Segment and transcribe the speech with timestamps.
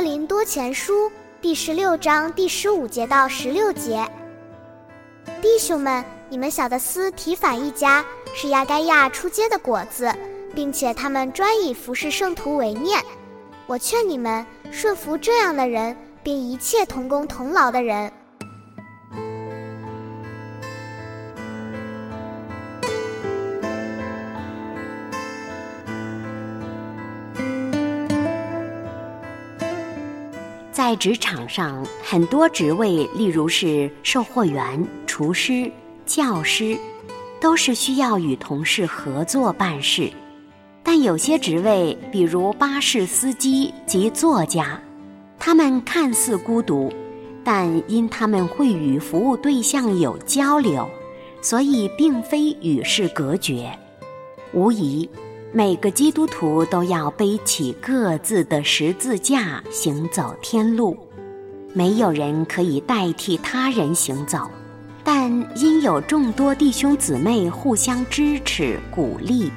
[0.00, 1.12] 林多前书
[1.42, 4.02] 第十六章第十五节到十六节，
[5.42, 10.10] 弟兄们，你们晓得斯提反一家是亚该亚出街的果子，
[10.54, 12.98] 并且他们专以服侍圣徒为念。
[13.66, 18.10] 我劝你们顺服这样的人，并一切同工同劳的人。
[30.80, 35.70] 在职场上，很多职位，例如是售货员、厨师、
[36.06, 36.74] 教师，
[37.38, 40.10] 都是需要与同事合作办事。
[40.82, 44.80] 但有些职位，比如巴士司机及作家，
[45.38, 46.90] 他们看似孤独，
[47.44, 50.88] 但因他们会与服务对象有交流，
[51.42, 53.70] 所以并非与世隔绝。
[54.54, 55.06] 无疑。
[55.52, 60.96] 每个基督徒都要背起各自的十字架行走天路，
[61.72, 64.48] 没有人可以代替他人行走，
[65.02, 65.28] 但
[65.58, 69.50] 因有众多弟兄姊妹互相支持鼓励，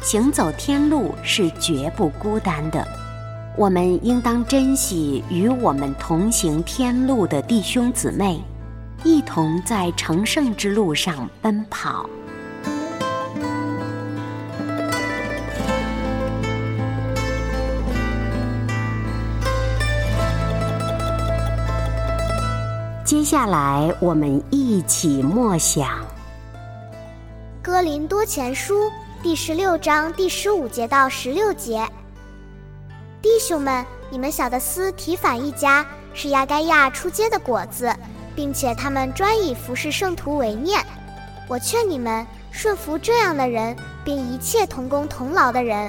[0.00, 2.86] 行走天路是绝不孤单的。
[3.58, 8.40] 我们应当珍惜与我们同行天路的弟兄姊妹，
[9.02, 12.08] 一同在成圣之路上奔跑。
[23.14, 25.86] 接下来，我们一起默想
[27.62, 28.86] 《哥林多前书》
[29.22, 31.88] 第十六章第十五节到十六节。
[33.22, 37.94] 弟兄们，你们晓得斯提反一家是亚该亚出街的果子，
[38.34, 40.84] 并且他们专以服侍圣徒为念。
[41.46, 45.88] 我劝你们顺服这样的人，并一切同工同劳的人。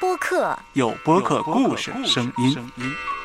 [0.00, 3.17] 播客，有播客故事声音。